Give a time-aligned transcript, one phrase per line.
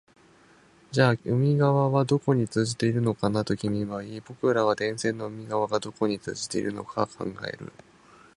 [0.89, 7.71] じゃあ海側はどこに通じているのかな、と君は言い、僕らは電線の海側がどこに通じているのか考える